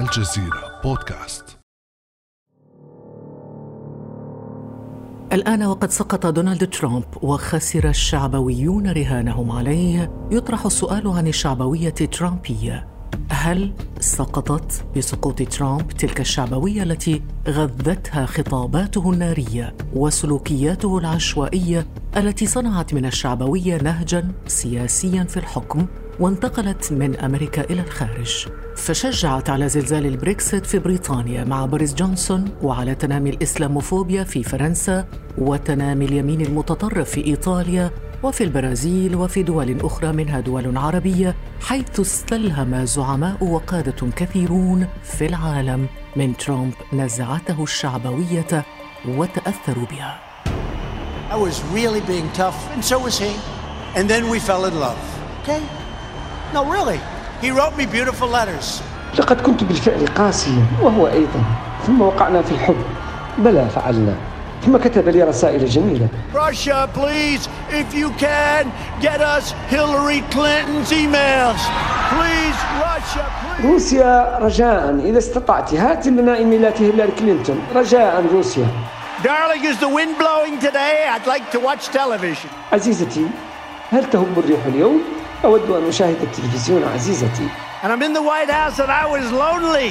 [0.00, 1.58] الجزيرة بودكاست.
[5.32, 10.10] الآن وقد سقط دونالد ترامب وخسر الشعبويون رهانهم عليه.
[10.30, 12.88] يطرح السؤال عن الشعبوية الترامبية
[13.30, 21.86] هل سقطت بسقوط ترامب تلك الشعبوية التي غذتها خطاباته النارية وسلوكياته العشوائية
[22.16, 25.86] التي صنعت من الشعبوية نهجا سياسيا في الحكم
[26.20, 32.94] وانتقلت من أمريكا إلى الخارج؟ فشجعت على زلزال البريكسيت في بريطانيا مع بوريس جونسون وعلى
[32.94, 35.04] تنامي الإسلاموفوبيا في فرنسا
[35.38, 37.90] وتنامي اليمين المتطرف في إيطاليا
[38.22, 45.86] وفي البرازيل وفي دول أخرى منها دول عربية حيث استلهم زعماء وقادة كثيرون في العالم
[46.16, 48.64] من ترامب نزعته الشعبوية
[49.08, 50.20] وتأثروا بها.
[51.30, 53.32] I was really being tough, and so was he.
[53.96, 55.02] And then we fell in love.
[55.42, 55.62] Okay?
[56.54, 57.00] No, really.
[57.42, 58.82] He wrote me beautiful letters.
[59.18, 61.42] لقد كنت بالفعل قاسيا وهو أيضا
[61.86, 62.76] ثم وقعنا في الحب
[63.38, 64.14] بلى فعلنا
[64.66, 71.60] ثم كتب لي رسائل جميلة Russia, please, if you can, get us Hillary Clinton's emails.
[72.10, 73.66] Please, Russia, please.
[73.66, 78.66] روسيا رجاء إذا استطعت هات لنا إيميلات هيلاري كلينتون رجاء روسيا
[79.22, 81.06] Darling, is the wind blowing today?
[81.08, 82.50] I'd like to watch television.
[82.72, 83.26] عزيزتي
[83.92, 85.02] هل تهب الريح اليوم؟
[85.46, 87.48] أود أن أشاهد التلفزيون عزيزتي
[87.82, 89.90] And I'm in the White House and I was lonely.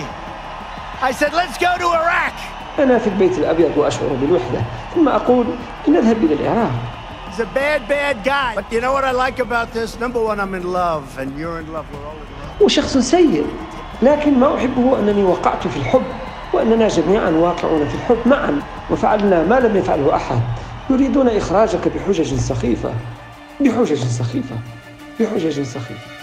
[1.01, 2.33] I said, let's go to Iraq.
[2.79, 4.61] أنا في البيت الأبيض وأشعر بالوحدة
[4.95, 5.45] ثم أقول
[5.87, 6.71] لنذهب إلى العراق
[7.31, 8.55] He's a bad, bad guy.
[8.55, 9.99] But you know what I like about this?
[9.99, 11.85] Number one, I'm in love, and you're in love.
[11.93, 12.61] We're all in love.
[12.61, 13.45] وشخص سيء
[14.01, 16.03] لكن ما أحبه أنني وقعت في الحب
[16.53, 20.39] وأننا جميعا واقعون في الحب معا وفعلنا ما لم يفعله أحد
[20.89, 22.93] يريدون إخراجك بحجج سخيفة
[23.61, 24.55] بحجج سخيفة
[25.19, 26.15] بحجج سخيفة.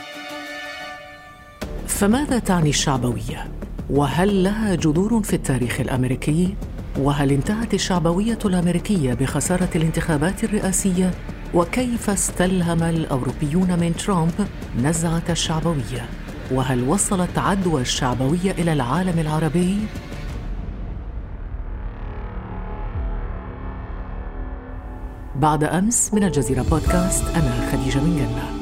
[1.86, 3.48] فماذا تعني الشعبوية؟
[3.90, 6.54] وهل لها جذور في التاريخ الأمريكي؟
[6.98, 11.10] وهل انتهت الشعبوية الأمريكية بخسارة الانتخابات الرئاسية؟
[11.54, 14.48] وكيف استلهم الأوروبيون من ترامب
[14.82, 16.08] نزعة الشعبوية؟
[16.52, 19.78] وهل وصلت عدوى الشعبوية إلى العالم العربي؟
[25.36, 28.61] بعد أمس من الجزيرة بودكاست أنا خديجة من جنة.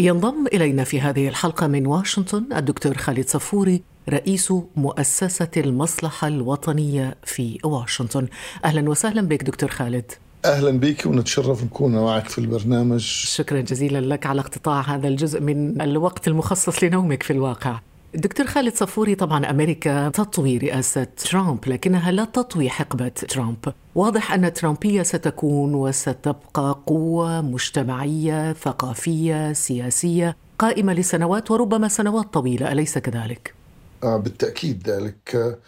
[0.00, 7.58] ينضم إلينا في هذه الحلقة من واشنطن الدكتور خالد صفوري رئيس مؤسسة المصلحة الوطنية في
[7.64, 8.26] واشنطن.
[8.64, 10.12] أهلا وسهلا بك دكتور خالد.
[10.44, 13.00] أهلا بك ونتشرف نكون معك في البرنامج.
[13.00, 17.80] شكرا جزيلا لك على اقتطاع هذا الجزء من الوقت المخصص لنومك في الواقع.
[18.14, 23.72] دكتور خالد صفوري طبعا أمريكا تطوي رئاسة ترامب لكنها لا تطوي حقبة ترامب.
[23.94, 32.72] واضح أن ترامبية ستكون وستبقى قوة مجتمعية ثقافية سياسية قائمة لسنوات وربما سنوات طويلة.
[32.72, 33.54] أليس كذلك؟
[34.02, 35.58] آه بالتأكيد ذلك.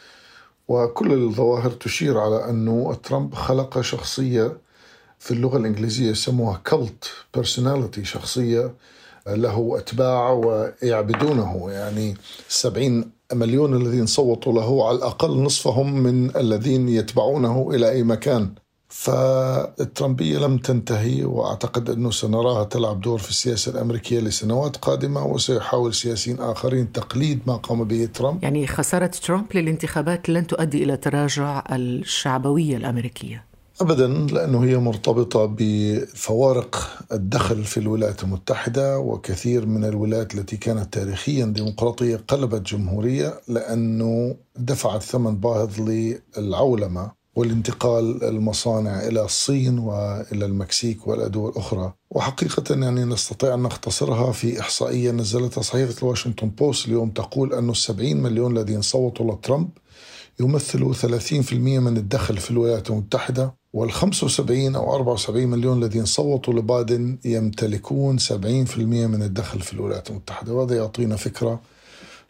[0.69, 4.57] وكل الظواهر تشير على انه ترامب خلق شخصية
[5.19, 8.73] في اللغة الإنجليزية يسموها cult personality شخصية
[9.27, 11.71] له أتباع ويعبدونه.
[11.71, 12.17] يعني
[12.49, 18.51] السبعين مليون الذين صوتوا له على الأقل نصفهم من الذين يتبعونه إلى أي مكان.
[18.89, 26.41] فالترامبية لم تنتهي وأعتقد أنه سنراها تلعب دور في السياسة الأمريكية لسنوات قادمة وسيحاول سياسيين
[26.41, 28.45] آخرين تقليد ما قام به ترامب.
[28.45, 33.52] يعني خسارة ترامب للانتخابات لن تؤدي إلى تراجع الشعبوية الأمريكية.
[33.81, 41.47] ابدا لأنه هي مرتبطة بفوارق الدخل في الولايات المتحدة وكثير من الولايات التي كانت تاريخيا
[41.47, 51.29] ديمقراطية قلبت جمهورية لأنه دفعت ثمن باهظ للعولمة والانتقال المصانع إلى الصين وإلى المكسيك وإلى
[51.29, 51.93] دول أخرى.
[52.11, 58.23] وحقيقة يعني نستطيع أن نختصرها في إحصائية نزلتها صحيفة الواشنطن بوست اليوم تقول انه السبعين
[58.23, 59.69] مليون الذين صوتوا لترامب
[60.41, 63.62] يمثلوا 30% من الدخل في الولايات المتحدة.
[63.73, 68.29] وال 75 أو 74 مليون الذين صوتوا لبايدن يمتلكون 70%
[68.79, 70.53] من الدخل في الولايات المتحدة.
[70.53, 71.61] وهذا يعطينا فكرة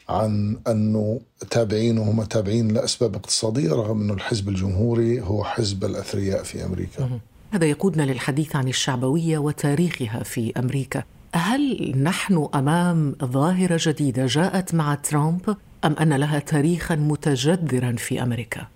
[0.08, 1.20] عن أنه
[1.50, 7.20] تابعين وهم تابعين لأسباب اقتصادية رغم أنه الحزب الجمهوري هو حزب الأثرياء في أمريكا.
[7.50, 11.02] هذا يقودنا للحديث عن الشعبوية وتاريخها في أمريكا.
[11.34, 18.66] هل نحن أمام ظاهرة جديدة جاءت مع ترامب أم أن لها تاريخا متجذرا في أمريكا؟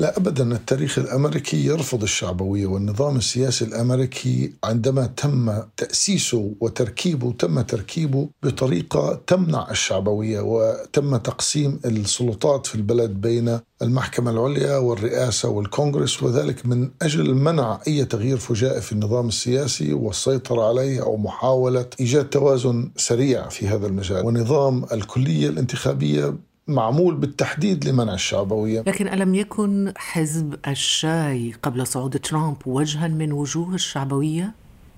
[0.00, 0.52] لا ابدا.
[0.52, 9.70] التاريخ الأمريكي يرفض الشعبوية والنظام السياسي الأمريكي عندما تم تأسيسه وتركيبه تم تركيبه بطريقة تمنع
[9.70, 17.80] الشعبوية وتم تقسيم السلطات في البلد بين المحكمة العليا والرئاسة والكونغرس وذلك من أجل منع
[17.88, 23.86] أي تغيير فجائي في النظام السياسي والسيطرة عليه أو محاولة إيجاد توازن سريع في هذا
[23.86, 24.26] المجال.
[24.26, 26.34] ونظام الكلية الانتخابية
[26.68, 33.74] معمول بالتحديد لمنع الشعبوية لكن ألم يكن حزب الشاي قبل صعود ترامب وجها من وجوه
[33.74, 34.54] الشعبوية؟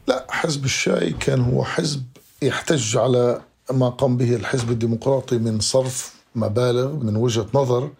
[0.08, 2.02] لا حزب الشاي كان هو حزب
[2.42, 3.40] يحتج على
[3.72, 7.90] ما قام به الحزب الديمقراطي من صرف مبالغ من وجهة نظر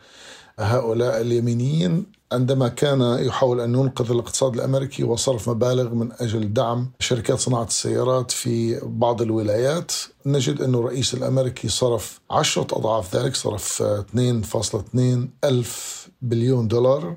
[0.59, 7.39] هؤلاء اليمينيين عندما كان يحاول أن ينقذ الاقتصاد الأمريكي وصرف مبالغ من أجل دعم شركات
[7.39, 9.93] صناعة السيارات في بعض الولايات
[10.27, 14.99] نجد أن الرئيس الأمريكي صرف عشرة أضعاف ذلك صرف 2.2
[15.45, 17.17] ألف بليون دولار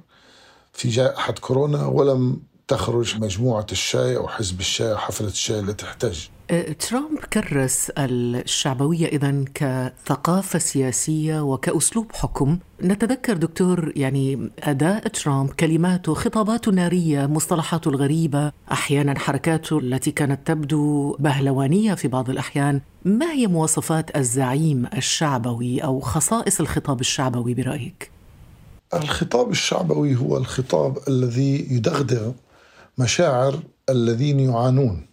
[0.74, 6.30] في جائحة كورونا ولم تخرج مجموعة الشاي أو حزب الشاي أو حفلة الشاي التي تحتاج.
[6.52, 12.60] ترامب كرس الشعبوية إذا كثقافة سياسية وكأسلوب حكم.
[12.84, 21.16] نتذكر دكتور يعني أداء ترامب كلماته خطاباته النارية مصطلحاته الغريبة أحيانا حركاته التي كانت تبدو
[21.20, 22.82] بهلوانية في بعض الأحيان.
[23.06, 28.12] ما هي مواصفات الزعيم الشعبوي أو خصائص الخطاب الشعبوي برأيك؟
[28.94, 32.32] الخطاب الشعبوي هو الخطاب الذي يدغدغ
[32.98, 33.60] مشاعر
[33.90, 35.11] الذين يعانون.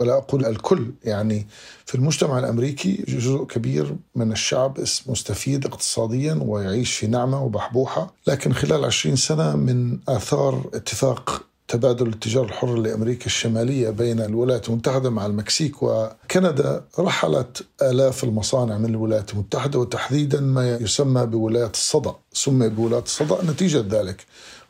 [0.00, 1.46] ولا أقول الكل يعني
[1.86, 8.84] في المجتمع الأمريكي جزء كبير من الشعب مستفيد اقتصاديا ويعيش في نعمة وبحبوحة لكن خلال
[8.84, 15.82] عشرين سنة من آثار اتفاق تبادل التجارة الحرة لأمريكا الشمالية بين الولايات المتحدة مع المكسيك
[15.82, 23.44] وكندا رحلت آلاف المصانع من الولايات المتحدة وتحديدا ما يسمى بولايات الصدأ سمي بولايات الصدأ
[23.44, 24.26] نتيجة ذلك.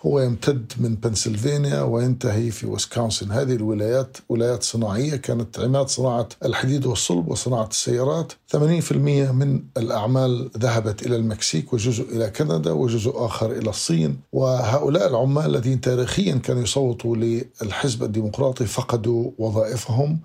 [0.07, 3.31] هو يمتد من بنسلفانيا وينتهي في ويسكونسن.
[3.31, 8.33] هذه الولايات ولايات صناعية كانت عماد صناعة الحديد والصلب وصناعة السيارات.
[8.47, 14.21] 80% من الأعمال ذهبت إلى المكسيك وجزء إلى كندا وجزء آخر إلى الصين.
[14.33, 20.21] وهؤلاء العمال الذين تاريخيا كانوا يصوتوا للحزب الديمقراطي فقدوا وظائفهم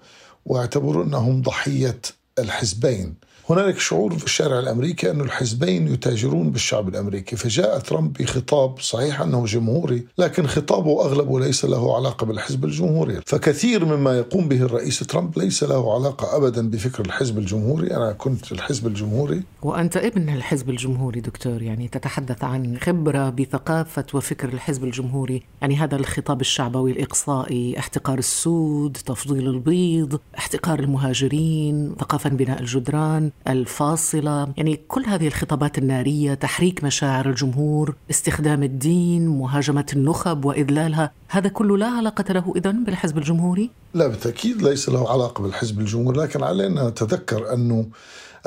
[0.46, 2.02] واعتبروا أنهم ضحية
[2.40, 3.14] الحزبين.
[3.50, 9.46] هنالك شعور في الشارع الأمريكي أن الحزبين يتاجرون بالشعب الأمريكي فجاء ترامب بخطاب صحيح أنه
[9.46, 13.22] جمهوري لكن خطابه اغلبه ليس له علاقة بالحزب الجمهوري.
[13.26, 17.96] فكثير مما يقوم به الرئيس ترامب ليس له علاقة ابدا بفكر الحزب الجمهوري.
[17.96, 19.44] أنا كنت الحزب الجمهوري.
[19.62, 25.96] وأنت ابن الحزب الجمهوري دكتور يعني تتحدث عن خبرة بثقافة وفكر الحزب الجمهوري يعني هذا
[25.96, 33.32] الخطاب الشعبوي الإقصائي احتقار السود تفضيل البيض احتقار المهاجرين ثقافه بناء الجدران.
[33.48, 34.48] الفاصلة.
[34.58, 41.78] يعني كل هذه الخطابات النارية تحريك مشاعر الجمهور استخدام الدين مهاجمة النخب وإذلالها هذا كله
[41.78, 46.90] لا علاقة له اذا بالحزب الجمهوري؟ لا بالتأكيد ليس له علاقة بالحزب الجمهوري لكن علينا
[46.90, 47.86] نتذكر أنه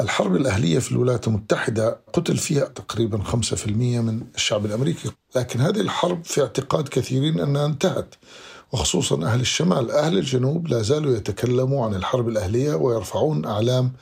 [0.01, 5.11] الحرب الأهلية في الولايات المتحدة قتل فيها تقريبا 5% من الشعب الأمريكي.
[5.37, 8.15] لكن هذه الحرب في اعتقاد كثيرين أنها انتهت
[8.73, 9.91] وخصوصا أهل الشمال.
[9.91, 13.93] أهل الجنوب لا زالوا يتكلموا عن الحرب الأهلية ويرفعون أعلام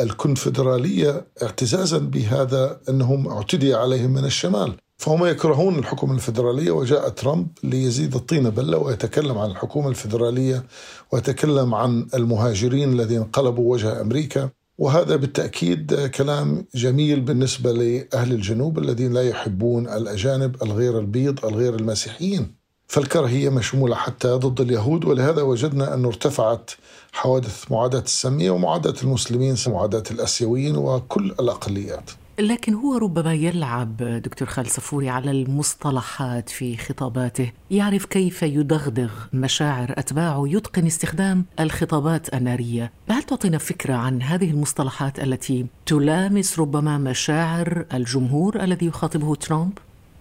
[0.00, 4.72] الكونفدرالية اعتزازا بهذا أنهم اعتدي عليهم من الشمال.
[4.96, 10.64] فهم يكرهون الحكومة الفدرالية وجاء ترامب ليزيد الطين بلة ويتكلم عن الحكومة الفدرالية
[11.12, 14.50] ويتكلم عن المهاجرين الذين انقلبوا وجه أمريكا.
[14.78, 22.64] وهذا بالتأكيد كلام جميل بالنسبة لأهل الجنوب الذين لا يحبون الأجانب الغير البيض الغير المسيحيين.
[22.86, 26.70] فالكراهية مشمولة حتى ضد اليهود ولهذا وجدنا أنه ارتفعت
[27.14, 34.68] حوادث معاداة السامية ومعاداة المسلمين معاداة الأسيويين وكل الأقليات لكن هو ربما يلعب دكتور خالد
[34.68, 43.22] صفوري على المصطلحات في خطاباته يعرف كيف يدغدغ مشاعر أتباعه يتقن استخدام الخطابات النارية هل
[43.22, 49.78] تعطينا فكرة عن هذه المصطلحات التي تلامس ربما مشاعر الجمهور الذي يخاطبه ترامب؟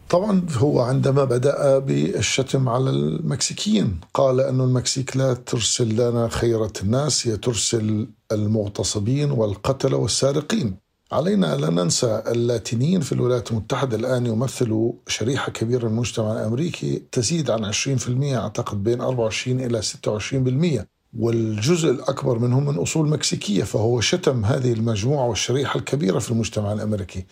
[0.09, 7.27] طبعا هو عندما بدأ بالشتم على المكسيكيين قال أن المكسيك لا ترسل لنا خيرة الناس
[7.27, 10.75] هي ترسل المغتصبين والقتلة والسارقين.
[11.11, 17.49] علينا لا ننسى اللاتينيين في الولايات المتحدة الآن يمثلوا شريحة كبيرة من المجتمع الأمريكي تزيد
[17.49, 19.81] عن 20% أعتقد بين 24 إلى
[20.81, 20.85] 26%
[21.19, 27.25] والجزء الأكبر منهم من أصول مكسيكية فهو شتم هذه المجموعة والشريحة الكبيرة في المجتمع الأمريكي.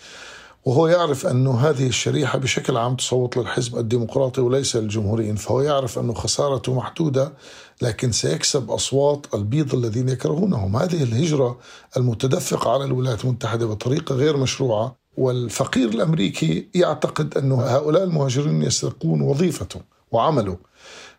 [0.65, 6.13] وهو يعرف أن هذه الشريحة بشكل عام تصوت للحزب الديمقراطي وليس للجمهوريين فهو يعرف أن
[6.13, 7.33] خسارته محدودة
[7.81, 10.75] لكن سيكسب أصوات البيض الذين يكرهونهم.
[10.75, 11.59] هذه الهجرة
[11.97, 19.81] المتدفقة على الولايات المتحدة بطريقة غير مشروعة والفقير الأمريكي يعتقد انه هؤلاء المهاجرين يسرقون وظيفته
[20.11, 20.57] وعمله.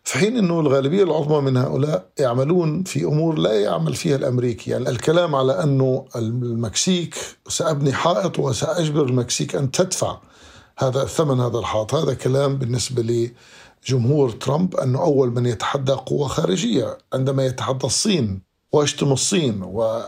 [0.03, 4.89] في حين إنه الغالبية العظمى من هؤلاء يعملون في أمور لا يعمل فيها الأمريكي، يعني
[4.89, 7.15] الكلام على أنه المكسيك
[7.47, 10.17] سأبني حائط وسأجبر المكسيك أن تدفع
[10.77, 13.31] هذا ثمن هذا الحائط، هذا كلام بالنسبة
[13.87, 16.97] لجمهور ترامب أنه أول من يتحدى قوه خارجية.
[17.13, 20.01] عندما يتحدى الصين ويشتم الصين و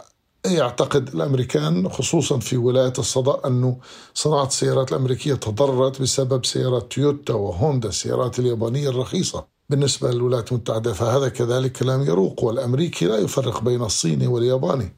[0.54, 3.78] يعتقد الأمريكان خصوصا في ولاية الصدى انه
[4.14, 10.94] صناعة السيارات الأمريكية تضررت بسبب سيارات تويوتا وهوندا السيارات اليابانية الرخيصة بالنسبة للولايات المتحدة.
[10.94, 14.96] فهذا كذلك كلام يروق والأمريكي لا يفرق بين الصيني والياباني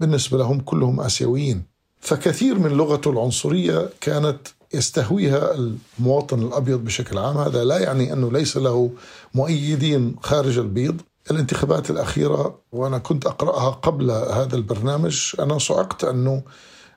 [0.00, 1.62] بالنسبة لهم كلهم آسيويين.
[2.00, 4.38] فكثير من لغته العنصرية كانت
[4.74, 5.54] يستهويها
[5.98, 7.38] المواطن الأبيض بشكل عام.
[7.38, 8.90] هذا لا يعني أنه ليس له
[9.34, 11.00] مؤيدين خارج البيض.
[11.30, 16.42] الانتخابات الأخيرة وأنا كنت أقرأها قبل هذا البرنامج أنا صعقت أنه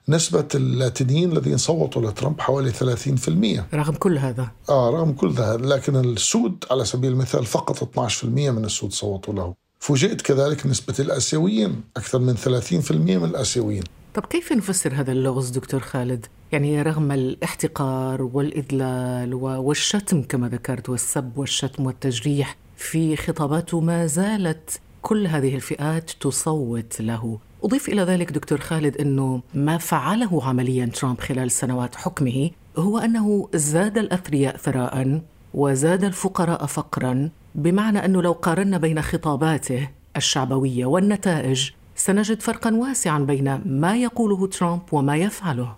[0.10, 4.52] نسبة اللاتينيين الذين صوتوا لترامب حوالي 30% رغم كل هذا.
[4.70, 9.54] آه رغم كل هذا لكن السود على سبيل المثال فقط 12% من السود صوتوا له.
[9.80, 13.84] فوجئت كذلك نسبة الآسيويين أكثر من 30% من الآسيويين.
[14.14, 21.38] طب كيف نفسر هذا اللغز دكتور خالد؟ يعني رغم الاحتقار والإذلال والشتم كما ذكرت والسب
[21.38, 27.40] والشتم والتجريح في خطاباته ما زالت كل هذه الفئات تصوت له.
[27.64, 33.50] أضيف إلى ذلك دكتور خالد أنه ما فعله عمليا ترامب خلال سنوات حكمه هو أنه
[33.54, 35.22] زاد الأثرياء ثراء
[35.54, 43.62] وزاد الفقراء فقرا بمعنى أنه لو قارنا بين خطاباته الشعبوية والنتائج سنجد فرقا واسعا بين
[43.66, 45.76] ما يقوله ترامب وما يفعله.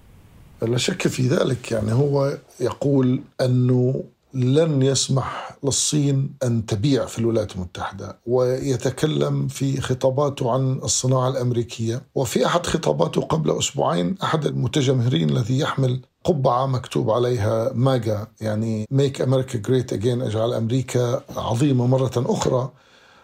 [0.62, 4.04] لا شك في ذلك يعني هو يقول أنه
[4.34, 12.02] لن يسمح للصين أن تبيع في الولايات المتحدة ويتكلم في خطاباته عن الصناعة الأمريكية.
[12.16, 19.22] وفي أحد خطاباته قبل أسبوعين أحد المتجمهرين الذي يحمل قبعة مكتوب عليها ماجا يعني ميك
[19.22, 22.70] أمريكا جريت اجين أجعل أمريكا عظيمة مرة أخرى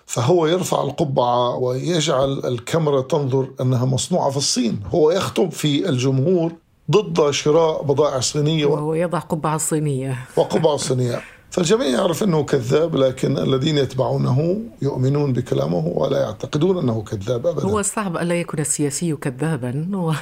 [0.06, 4.80] فهو يرفع القبعة ويجعل الكاميرا تنظر أنها مصنوعة في الصين.
[4.94, 6.52] هو يخطب في الجمهور
[6.92, 10.18] ضد شراء بضائع صينية وهو يضع قبعة صينية.
[10.38, 11.22] وقبعة صينية.
[11.52, 17.66] فالجميع يعرف أنه كذاب لكن الذين يتبعونه يؤمنون بكلامه ولا يعتقدون أنه كذاب أبدا.
[17.66, 19.88] هو صعب ألا يكون السياسي كذابا.
[19.94, 20.14] و...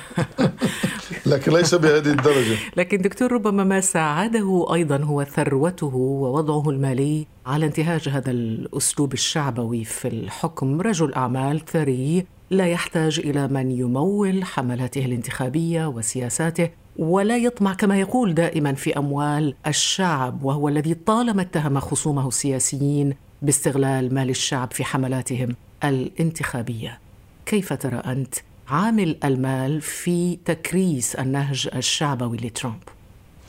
[1.31, 2.57] لكن ليس بهذه الدرجة.
[2.77, 9.84] لكن دكتور ربما ما ساعده أيضا هو ثروته ووضعه المالي على انتهاج هذا الأسلوب الشعبوي
[9.84, 10.81] في الحكم.
[10.81, 18.33] رجل أعمال ثري لا يحتاج إلى من يمول حملاته الانتخابية وسياساته ولا يطمع كما يقول
[18.33, 25.55] دائما في أموال الشعب وهو الذي طالما اتهم خصومه السياسيين باستغلال مال الشعب في حملاتهم
[25.83, 26.99] الانتخابية.
[27.45, 28.35] كيف ترى أنت
[28.67, 32.94] عامل المال في تكريس النهج الشعبوي لترامب؟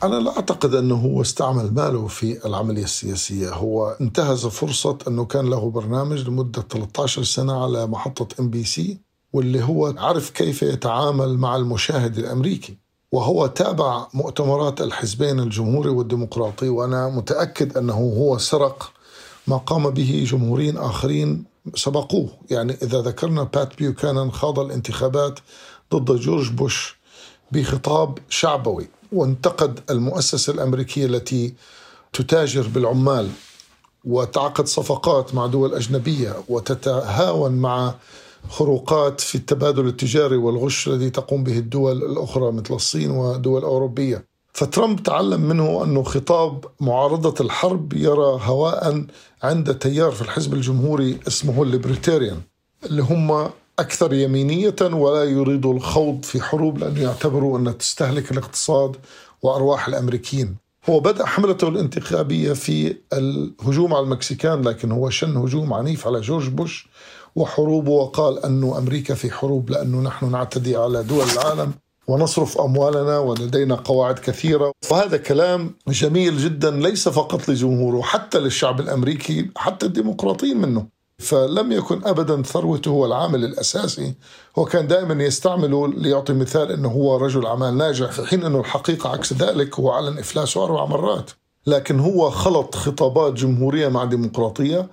[0.03, 3.49] أنا لا أعتقد أنه هو استعمل ماله في العملية السياسية.
[3.53, 8.97] هو انتهز فرصة أنه كان له برنامج لمدة 13 سنة على محطة NBC
[9.33, 12.77] واللي هو عرف كيف يتعامل مع المشاهد الأمريكي.
[13.11, 18.91] وهو تابع مؤتمرات الحزبين الجمهوري والديمقراطي وأنا متأكد أنه هو سرق
[19.47, 21.43] ما قام به جمهوريين آخرين
[21.75, 22.29] سبقوه.
[22.49, 25.39] يعني إذا ذكرنا بات بيوكانن خاض الانتخابات
[25.93, 26.97] ضد جورج بوش
[27.51, 28.87] بخطاب شعبوي.
[29.11, 31.53] وانتقد المؤسسة الأمريكية التي
[32.13, 33.29] تتاجر بالعمال
[34.05, 37.95] وتعقد صفقات مع دول أجنبية وتتهاون مع
[38.49, 44.25] خروقات في التبادل التجاري والغش الذي تقوم به الدول الأخرى مثل الصين ودول أوروبية.
[44.53, 49.05] فترامب تعلم منه أنه خطاب معارضة الحرب يلقى هوى
[49.43, 52.41] عند تيار في الحزب الجمهوري اسمه ال libertarian
[52.83, 53.49] اللي هم
[53.79, 58.95] أكثر يمينية ولا يريدوا الخوض في حروب لأنه يعتبروا أنها تستهلك الاقتصاد
[59.41, 60.55] وأرواح الأمريكيين.
[60.89, 66.49] هو بدأ حملته الانتخابية في الهجوم على المكسيكان لكن هو شن هجوم عنيف على جورج
[66.49, 66.87] بوش
[67.35, 71.71] وحروبه وقال أنه أمريكا في حروب لأنه نحن نعتدي على دول العالم
[72.07, 74.71] ونصرف أموالنا ولدينا قواعد كثيرة.
[74.91, 80.96] وهذا كلام جميل جدا ليس فقط لجمهوره حتى للشعب الأمريكي حتى الديمقراطيين منه.
[81.19, 84.13] فلم يكن ابدا ثروته هو العامل الأساسي
[84.57, 89.09] هو كان دائما يستعمله ليعطي مثال إنه هو رجل أعمال ناجح في حين إنه الحقيقة
[89.09, 91.31] عكس ذلك هو اعلن افلاسه أربع مرات.
[91.67, 94.87] لكن هو خلط خطابات جمهورية مع ديمقراطية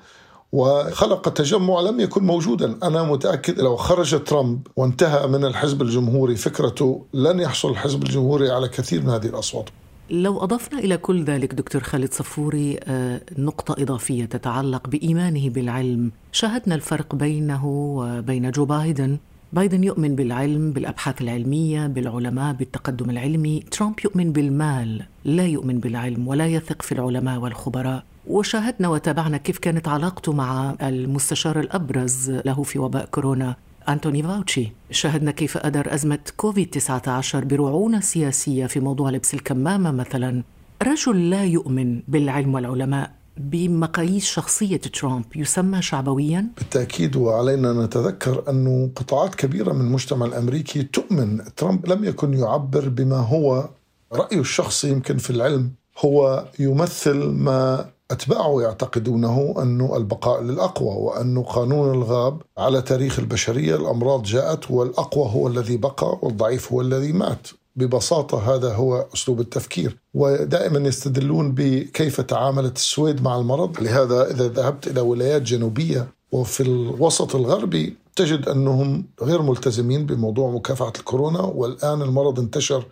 [0.52, 2.78] وخلق تجمع لم يكن موجودا.
[2.82, 8.68] أنا متأكد لو خرج ترامب وانتهى من الحزب الجمهوري فكرته لن يحصل الحزب الجمهوري على
[8.68, 9.68] كثير من هذه الأصوات.
[10.10, 16.10] لو أضفنا إلى كل ذلك دكتور خالد صفوري آه، نقطة إضافية تتعلق بإيمانه بالعلم.
[16.32, 19.18] شاهدنا الفرق بينه وبين جو بايدن.
[19.52, 23.60] بايدن يؤمن بالعلم بالأبحاث العلمية بالعلماء بالتقدم العلمي.
[23.70, 28.04] ترامب يؤمن بالمال لا يؤمن بالعلم ولا يثق في العلماء والخبراء.
[28.26, 33.56] وشاهدنا وتابعنا كيف كانت علاقته مع المستشار الأبرز له في وباء كورونا.
[33.88, 40.42] أنتوني فاوتشي شاهدنا كيف أدر أزمة كوفيد 19 برعونة سياسية في موضوع لبس الكمامة مثلا
[40.82, 49.34] رجل لا يؤمن بالعلم والعلماء بمقاييس شخصية ترامب يسمى شعبويا؟ بالتأكيد وعلينا نتذكر أن قطاعات
[49.34, 53.68] كبيرة من المجتمع الأمريكي تؤمن ترامب لم يكن يعبر بما هو
[54.12, 61.94] رأيه الشخصي يمكن في العلم هو يمثل ما أتباعه يعتقدونه أن البقاء للأقوى وأن قانون
[61.94, 67.48] الغاب على تاريخ البشرية الأمراض جاءت والأقوى هو الذي بقى والضعيف هو الذي مات.
[67.76, 69.96] ببساطة هذا هو أسلوب التفكير.
[70.14, 73.80] ودائما يستدلون بكيف تعاملت السويد مع المرض.
[73.80, 80.92] لهذا إذا ذهبت إلى ولايات جنوبية وفي الوسط الغربي تجد أنهم غير ملتزمين بموضوع مكافحة
[80.98, 81.40] الكورونا.
[81.40, 82.84] والآن المرض انتشر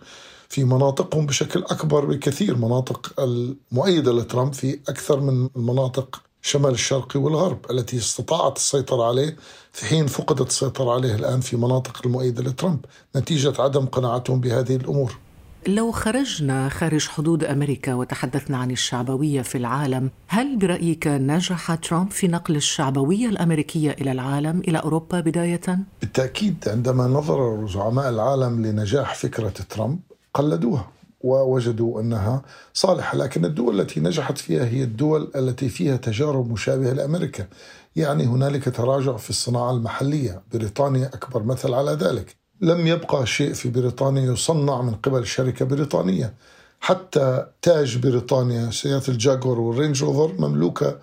[0.53, 7.59] في مناطقهم بشكل أكبر بكثير مناطق المؤيدة لترامب في أكثر من المناطق شمال الشرقي والغرب
[7.71, 9.35] التي استطاعت السيطرة عليه
[9.71, 15.17] في حين فقدت السيطرة عليه الآن في مناطق المؤيدة لترامب نتيجة عدم قناعتهم بهذه الأمور
[15.67, 22.27] لو خرجنا خارج حدود أمريكا وتحدثنا عن الشعبوية في العالم، هل برأيك نجح ترامب في
[22.27, 29.53] نقل الشعبوية الأمريكية إلى العالم إلى أوروبا بداية؟ بالتأكيد عندما نظر زعماء العالم لنجاح فكرة
[29.69, 29.99] ترامب
[30.33, 32.41] قلدوها ووجدوا أنها
[32.73, 37.47] صالحة، لكن الدول التي نجحت فيها هي الدول التي فيها تجارب مشابهة لأمريكا،
[37.95, 42.35] يعني هنالك تراجع في الصناعة المحلية، بريطانيا أكبر مثل على ذلك.
[42.61, 46.33] لم يبقى شيء في بريطانيا يصنع من قبل شركة بريطانية.
[46.79, 50.99] حتى تاج بريطانيا سيارات ال Jaguar وال Range Rover مملوكة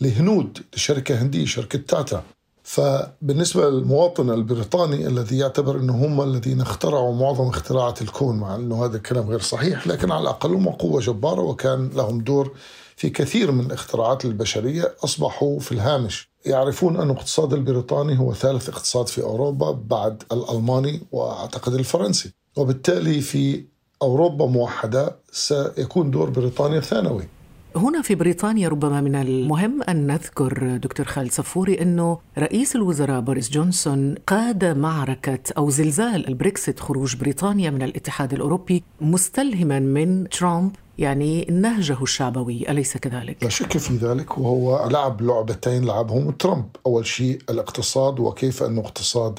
[0.00, 2.22] لهنود لشركة هندية شركة Tata.
[2.66, 8.96] فبالنسبة للمواطن البريطاني الذي يعتبر أنه هم الذين اخترعوا معظم اختراعات الكون مع أنه هذا
[8.96, 12.56] الكلام غير صحيح لكن على الأقل هم قوة جبارة وكان لهم دور
[12.96, 16.30] في كثير من الاختراعات البشرية أصبحوا في الهامش.
[16.46, 23.64] يعرفون أن الاقتصاد البريطاني هو ثالث اقتصاد في أوروبا بعد الألماني وأعتقد الفرنسي وبالتالي في
[24.02, 27.28] أوروبا موحدة سيكون دور بريطانيا ثانوي.
[27.76, 33.50] هنا في بريطانيا ربما من المهم أن نذكر دكتور خالد صفوري أنه رئيس الوزراء بوريس
[33.50, 41.44] جونسون قاد معركة أو زلزال البريكسيت خروج بريطانيا من الاتحاد الأوروبي مستلهما من ترامب يعني
[41.50, 47.38] نهجه الشعبوي أليس كذلك؟ لا شك في ذلك وهو لعب لعبتين لعبهم ترامب أول شيء
[47.50, 49.38] الاقتصاد وكيف أنه اقتصاد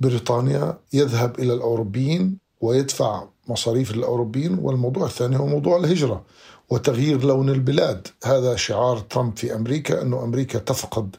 [0.00, 6.22] بريطانيا يذهب إلى الأوروبيين ويدفع مصاريف الأوروبيين والموضوع الثاني هو موضوع الهجرة
[6.70, 8.08] وتغيير لون البلاد.
[8.24, 11.16] هذا شعار ترامب في أمريكا أنه أمريكا تفقد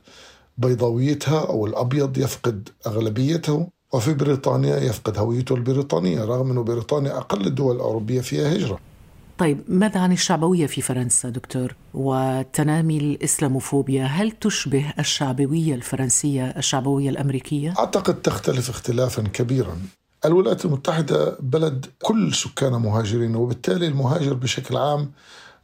[0.58, 7.76] بيضاويتها أو الأبيض يفقد أغلبيته وفي بريطانيا يفقد هويته البريطانية رغم أنه بريطانيا أقل الدول
[7.76, 8.80] الأوروبية فيها هجرة.
[9.38, 17.74] طيب ماذا عن الشعبوية في فرنسا دكتور؟ وتنامي الإسلاموفوبيا هل تشبه الشعبوية الفرنسية الشعبوية الأمريكية؟
[17.80, 19.78] أعتقد تختلف اختلافا كبيرا.
[20.26, 25.12] الولايات المتحدة بلد كل سكانها مهاجرين وبالتالي المهاجر بشكل عام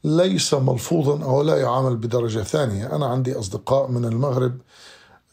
[0.04, 2.96] ليس ملفوظا أو لا يعامل بدرجة ثانية.
[2.96, 4.58] أنا عندي أصدقاء من المغرب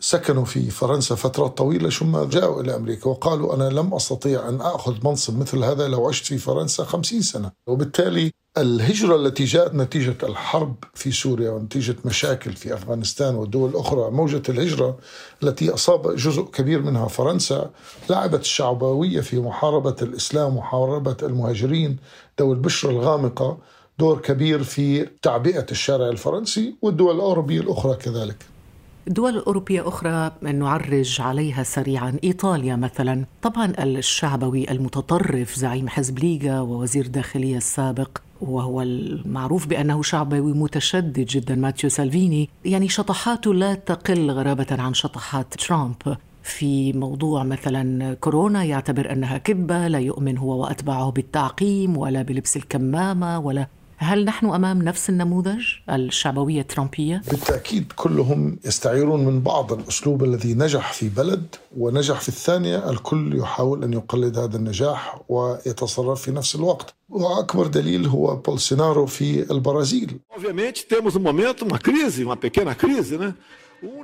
[0.00, 4.94] سكنوا في فرنسا فترات طويلة ثم جاءوا إلى أمريكا وقالوا أنا لم أستطيع أن أخذ
[5.04, 7.50] منصب مثل هذا لو عشت في فرنسا خمسين سنة.
[7.66, 14.42] وبالتالي الهجرة التي جاءت نتيجة الحرب في سوريا ونتيجة مشاكل في أفغانستان والدول الأخرى موجة
[14.48, 14.98] الهجرة
[15.42, 17.70] التي أصاب جزء كبير منها فرنسا
[18.10, 21.96] لعبت الشعبوية في محاربة الإسلام ومحاربة المهاجرين
[22.40, 23.58] ذوي البشرة الغامقة
[23.98, 28.59] دور كبير في تعبئة الشارع الفرنسي والدول الأوروبية الأخرى كذلك.
[29.06, 32.16] دول أوروبية أخرى نعرج عليها سريعا.
[32.24, 33.24] إيطاليا مثلا.
[33.42, 41.54] طبعا الشعبوي المتطرف زعيم حزب ليغا ووزير الداخلية السابق وهو المعروف بأنه شعبوي متشدد جدا
[41.54, 42.48] ماتيو سالفيني.
[42.64, 46.16] يعني شطحاته لا تقل غرابة عن شطحات ترامب.
[46.42, 53.38] في موضوع مثلا كورونا يعتبر أنها كذبة لا يؤمن هو وأتباعه بالتعقيم ولا بلبس الكمامة
[53.38, 53.66] ولا
[54.02, 60.92] هل نحن أمام نفس النموذج الشعبوية الترامبيه؟ بالتأكيد كلهم يستعيرون من بعض الأسلوب الذي نجح
[60.92, 66.94] في بلد ونجح في الثانية، الكل يحاول أن يقلد هذا النجاح ويتصرف في نفس الوقت.
[67.08, 70.18] وأكبر دليل هو بولسونارو في البرازيل.
[70.30, 70.42] Um?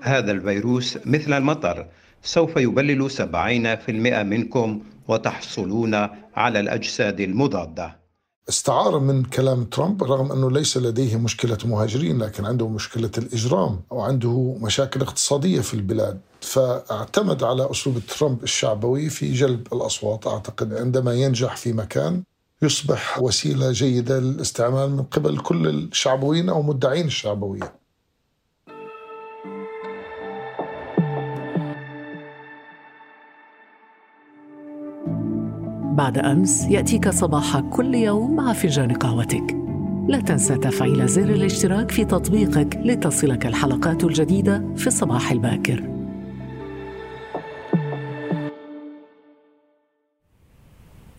[0.03, 1.87] هذا الفيروس مثل المطر
[2.23, 5.95] سوف يبلل سبعين في المئة منكم وتحصلون
[6.37, 8.06] على الأجساد المضادة
[8.49, 14.57] استعار من كلام ترامب رغم أنه ليس لديه مشكلة مهاجرين لكن عنده مشكلة الإجرام وعنده
[14.61, 16.21] مشاكل اقتصادية في البلاد.
[16.41, 22.23] فاعتمد على أسلوب ترامب الشعبوي في جلب الأصوات أعتقد عندما ينجح في مكان
[22.63, 27.86] يصبح وسيلة جيدة للاستعمال من قبل كل الشعبويين أو مدعين الشعبوية.
[35.97, 39.57] بعد أمس يأتيك صباح كل يوم مع فنجان قهوتك.
[40.09, 45.96] لا تنسى تفعيل زر الاشتراك في تطبيقك لتصلك الحلقات الجديدة في الصباح الباكر.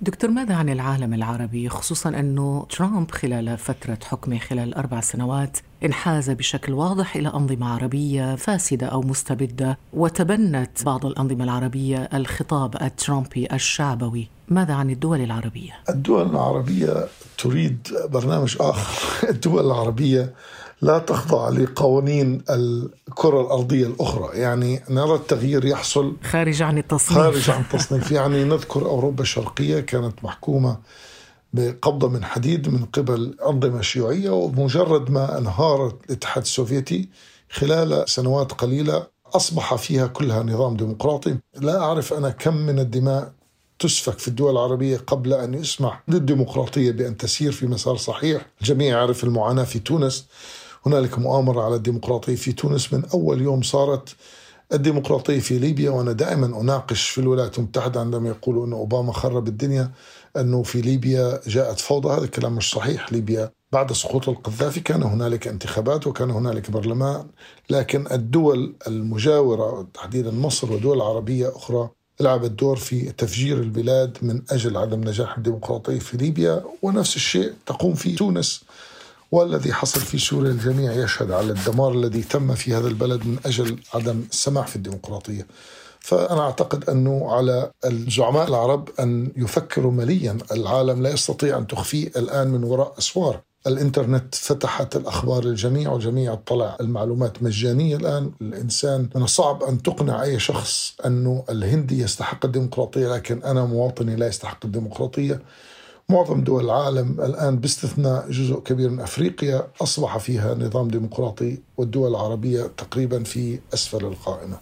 [0.07, 6.29] دكتور ماذا عن العالم العربي؟ خصوصا أنه ترامب خلال فترة حكمه خلال أربع سنوات انحاز
[6.29, 14.29] بشكل واضح إلى أنظمة عربية فاسدة أو مستبدة وتبنت بعض الأنظمة العربية الخطاب الترامبي الشعبوي.
[14.47, 19.29] ماذا عن الدول العربية؟ الدول العربية تريد برنامج آخر.
[19.33, 20.33] الدول العربية
[20.81, 24.37] لا تخضع لقوانين الكرة الأرضية الأخرى.
[24.39, 27.19] يعني نرى التغيير يحصل خارج عن التصنيف.
[27.19, 28.11] خارج عن التصنيف.
[28.11, 30.77] يعني نذكر أوروبا الشرقية كانت محكومة
[31.53, 37.09] بقبضة من حديد من قبل أنظمة شيوعية ومجرد ما انهار الاتحاد السوفيتي
[37.49, 41.37] خلال سنوات قليلة أصبح فيها كلها نظام ديمقراطي.
[41.55, 43.31] لا أعرف أنا كم من الدماء
[43.79, 48.45] تسفك في الدول العربية قبل أن يسمح للديمقراطية بأن تسير في مسار صحيح.
[48.61, 50.27] الجميع يعرف المعاناة في تونس.
[50.85, 54.15] هنالك مؤامرة على الديمقراطية في تونس من أول يوم صارت
[54.73, 59.91] الديمقراطية في ليبيا وأنا دائما أناقش في الولايات المتحدة عندما يقولوا أن أوباما خرب الدنيا
[60.37, 63.13] أنه في ليبيا جاءت فوضى هذا الكلام مش صحيح.
[63.13, 67.27] ليبيا بعد سقوط القذافي كان هنالك انتخابات وكان هنالك برلمان
[67.69, 74.77] لكن الدول المجاورة تحديدا مصر ودول عربية أخرى لعبت دور في تفجير البلاد من أجل
[74.77, 76.63] عدم نجاح الديمقراطية في ليبيا.
[76.81, 78.63] ونفس الشيء تقوم في تونس
[79.31, 83.79] والذي حصل في سوريا الجميع يشهد على الدمار الذي تم في هذا البلد من أجل
[83.93, 85.47] عدم السماح في الديمقراطية.
[85.99, 92.47] فأنا أعتقد أنه على الزعماء العرب أن يفكروا مليا، العالم لا يستطيع أن تخفيه الآن
[92.47, 93.41] من وراء أسوار.
[93.67, 100.39] الإنترنت فتحت الأخبار للجميع والجميع اطلع المعلومات مجانية الآن الإنسان من الصعب أن تقنع أي
[100.39, 105.41] شخص أنه الهندي يستحق الديمقراطية لكن أنا مواطني لا يستحق الديمقراطية
[106.11, 112.63] معظم دول العالم الآن باستثناء جزء كبير من أفريقيا أصبح فيها نظام ديمقراطي والدول العربية
[112.77, 114.57] تقريبا في أسفل القائمة.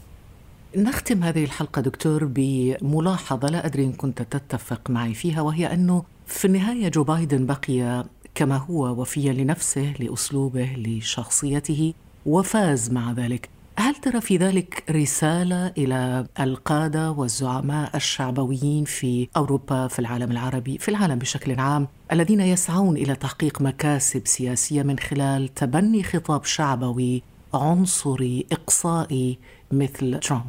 [0.75, 6.45] نختم هذه الحلقة دكتور بملاحظة لا أدري إن كنت تتفق معي فيها وهي أنه في
[6.45, 8.05] النهاية جو بايدن بقي
[8.35, 11.93] كما هو وفيا لنفسه لأسلوبه لشخصيته
[12.25, 13.49] وفاز مع ذلك.
[13.77, 20.89] هل ترى في ذلك رسالة إلى القادة والزعماء الشعبويين في أوروبا في العالم العربي في
[20.89, 28.45] العالم بشكل عام الذين يسعون إلى تحقيق مكاسب سياسية من خلال تبني خطاب شعبوي عنصري
[28.51, 29.39] إقصائي
[29.71, 30.45] مثل ترامب؟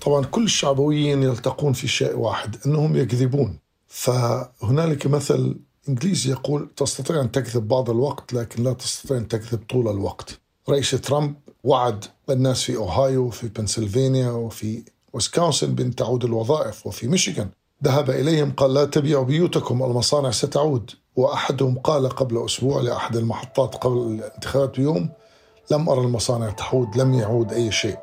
[0.00, 3.58] طبعا كل الشعبويين يلتقون في شيء واحد أنهم يكذبون.
[3.86, 5.56] فهنالك مثل
[5.88, 10.40] إنجليزي يقول تستطيع أن تكذب بعض الوقت لكن لا تستطيع أن تكذب طول الوقت.
[10.68, 17.48] رئيس ترامب وعد الناس في أوهايو وفي بنسلفانيا وفي ويسكونسن بأن تعود الوظائف وفي ميشيغان.
[17.84, 20.90] ذهب إليهم قال لا تبيعوا بيوتكم المصانع ستعود.
[21.16, 25.08] وأحدهم قال قبل أسبوع لأحد المحطات قبل الانتخابات بيوم
[25.70, 27.98] لم أرى المصانع تعود لم يعود أي شيء.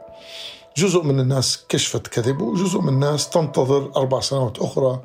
[0.77, 5.01] جزء من الناس كشفت كذبه وجزء من الناس تنتظر أربع سنوات أخرى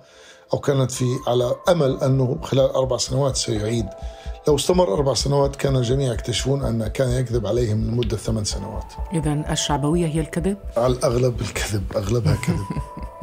[0.55, 3.87] أو كانت في على أمل أنه خلال أربع سنوات سيعيد
[4.49, 8.93] لو استمر أربع سنوات كان الجميع يكتشفون أن كان يكذب عليهم لمدة ثمان سنوات.
[9.13, 12.67] إذا الشعبوية هي الكذب؟ على الأغلب الكذب أغلبها كذب.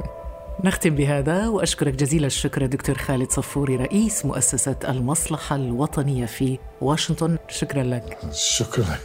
[0.65, 7.37] نختم بهذا وأشكرك جزيل الشكر دكتور خالد صفوري رئيس مؤسسة المصلحة الوطنية في واشنطن.
[7.47, 8.17] شكرا لك.
[8.31, 8.97] شكرا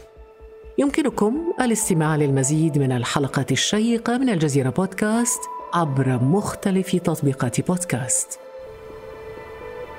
[0.79, 5.41] يمكنكم الاستماع للمزيد من الحلقات الشيقة من الجزيرة بودكاست
[5.75, 8.44] عبر مختلف تطبيقات بودكاست.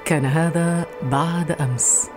[0.05, 2.14] كان هذا بعد أمس.